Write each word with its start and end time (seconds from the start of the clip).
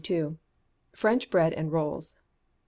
French 0.93 1.29
Bread 1.29 1.53
and 1.53 1.71
Rolls. 1.71 2.15